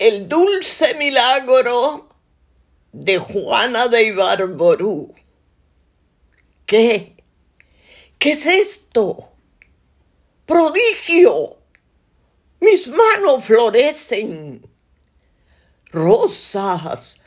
El 0.00 0.28
dulce 0.28 0.94
milagro 0.94 2.08
de 2.90 3.18
Juana 3.18 3.86
de 3.86 4.04
Ibarború. 4.04 5.14
¿Qué? 6.64 7.22
¿Qué 8.18 8.32
es 8.32 8.46
esto? 8.46 9.34
Prodigio. 10.46 11.58
Mis 12.60 12.88
manos 12.88 13.44
florecen. 13.44 14.66
Rosas, 15.90 17.18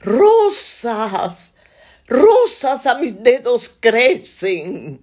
rosas, 0.00 1.54
rosas 2.06 2.84
a 2.84 2.96
mis 2.96 3.22
dedos 3.22 3.70
crecen. 3.80 5.02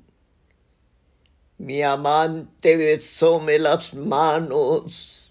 Mi 1.57 1.82
amante 1.82 2.78
besóme 2.78 3.57
las 3.57 3.96
manos 3.96 5.25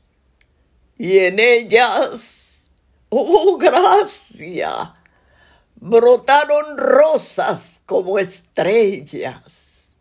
y 0.96 1.18
en 1.18 1.38
ellas, 1.40 2.70
oh 3.08 3.56
gracia, 3.56 4.94
brotaron 5.76 6.78
rosas 6.78 7.80
como 7.84 8.18
estrellas. 8.18 9.92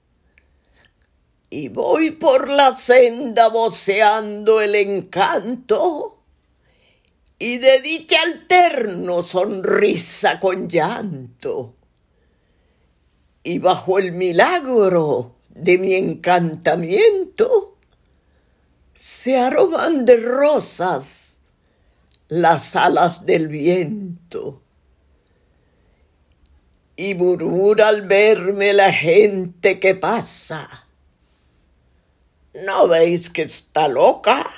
Y 1.50 1.70
voy 1.70 2.12
por 2.12 2.50
la 2.50 2.74
senda 2.74 3.48
voceando 3.48 4.60
el 4.60 4.76
encanto 4.76 6.24
y 7.38 7.58
de 7.58 7.82
dicha 7.82 8.18
alterno 8.23 9.22
sonrisa 9.22 10.40
con 10.40 10.70
llanto. 10.70 11.76
Y 13.44 13.60
bajo 13.60 14.00
el 14.00 14.14
milagro 14.14 15.36
de 15.50 15.78
mi 15.78 15.94
encantamiento 15.94 17.73
se 18.96 19.38
aroman 19.38 20.06
de 20.06 20.18
rosas 20.18 21.38
las 22.28 22.76
alas 22.76 23.26
del 23.26 23.48
viento. 23.48 24.62
Y 26.95 27.16
murmura 27.16 27.90
al 27.90 28.04
verme 28.04 28.73
la 28.73 28.92
gente 28.94 29.80
que 29.80 29.95
pasa. 29.95 30.88
¿No 32.54 32.88
veis 32.88 33.30
que 33.30 33.44
está 33.44 33.88
loca? 33.88 34.50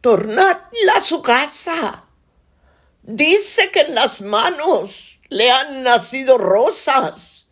Tornadla 0.00 0.92
a 0.96 1.04
su 1.04 1.20
casa. 1.20 2.04
Dice 3.02 3.70
que 3.70 3.80
en 3.80 3.94
las 3.94 4.20
manos 4.20 5.18
le 5.28 5.50
han 5.50 5.82
nacido 5.82 6.38
rosas 6.38 7.48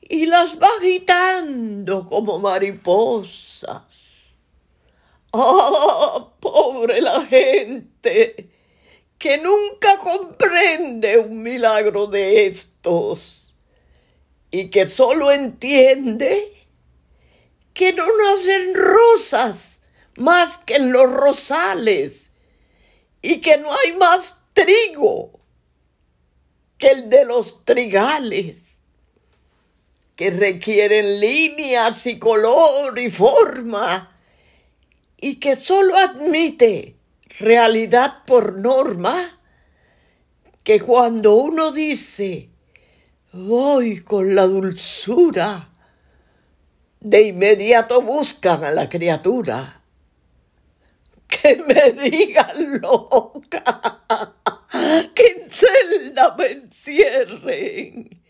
y 0.00 0.26
las 0.26 0.58
va 0.58 0.68
agitando 0.78 2.06
como 2.06 2.38
mariposas. 2.38 3.82
¡Ah, 5.40 6.28
pobre 6.40 7.00
la 7.00 7.24
gente! 7.24 8.48
que 9.18 9.38
nunca 9.38 9.98
comprende 9.98 11.18
un 11.18 11.42
milagro 11.42 12.06
de 12.06 12.46
estos 12.46 13.52
y 14.50 14.70
que 14.70 14.86
solo 14.86 15.32
entiende 15.32 16.52
que 17.74 17.92
no 17.92 18.06
nacen 18.16 18.74
rosas 18.74 19.80
más 20.16 20.58
que 20.58 20.76
en 20.76 20.92
los 20.92 21.12
rosales 21.12 22.30
y 23.20 23.40
que 23.40 23.58
no 23.58 23.74
hay 23.74 23.92
más 23.96 24.38
trigo 24.54 25.32
que 26.78 26.88
el 26.88 27.10
de 27.10 27.24
los 27.24 27.64
trigales, 27.64 28.78
que 30.14 30.30
requieren 30.30 31.20
líneas 31.20 32.06
y 32.06 32.20
color 32.20 32.96
y 32.98 33.10
forma 33.10 34.14
y 35.20 35.36
que 35.36 35.56
solo 35.56 35.96
admite 35.96 36.96
realidad 37.38 38.24
por 38.26 38.60
norma 38.60 39.34
que 40.64 40.80
cuando 40.80 41.34
uno 41.34 41.72
dice 41.72 42.50
voy 43.32 44.02
con 44.02 44.34
la 44.34 44.46
dulzura, 44.46 45.68
de 47.00 47.22
inmediato 47.22 48.02
buscan 48.02 48.64
a 48.64 48.70
la 48.70 48.88
criatura. 48.88 49.82
Que 51.26 51.56
me 51.56 51.92
digan 51.92 52.80
loca, 52.80 54.02
que 55.14 55.26
en 55.26 55.50
celda 55.50 56.34
me 56.36 56.46
encierren, 56.52 58.22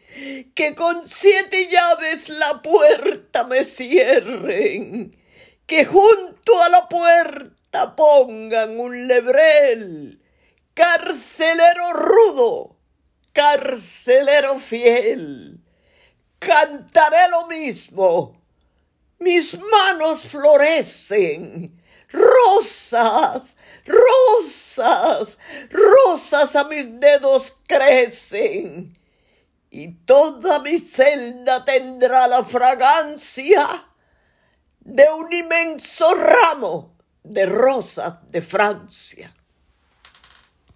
que 0.53 0.75
con 0.75 1.05
siete 1.05 1.69
llaves 1.71 2.29
la 2.29 2.61
puerta 2.61 3.45
me 3.45 3.65
cierren, 3.65 5.17
que 5.69 5.85
junto 5.85 6.63
a 6.63 6.71
la 6.71 6.89
puerta 6.89 7.95
pongan 7.95 8.81
un 8.81 9.07
lebrel, 9.07 10.19
carcelero 10.73 11.93
rudo, 11.93 12.77
carcelero 13.35 14.59
fiel. 14.59 15.61
Cantaré 16.39 17.29
lo 17.31 17.47
mismo. 17.49 18.41
Mis 19.19 19.59
manos 19.59 20.23
florecen, 20.23 21.79
rosas, 22.09 23.55
rosas, 23.85 25.37
rosas 25.69 26.57
a 26.57 26.65
mis 26.65 26.99
dedos 26.99 27.59
crecen. 27.67 28.97
Y 29.71 29.93
toda 30.07 30.61
mi 30.61 30.79
celda 30.79 31.63
tendrá 31.67 32.27
la 32.27 32.43
fragancia 32.43 33.88
de 34.89 35.05
un 35.11 35.31
inmenso 35.31 36.15
ramo 36.15 36.97
de 37.23 37.45
rosas 37.45 38.27
de 38.29 38.41
Francia. 38.41 39.35